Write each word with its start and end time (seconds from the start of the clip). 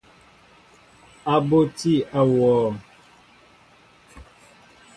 A 1.33 1.35
ɓotí 1.49 1.91
awɔɔ. 2.19 2.59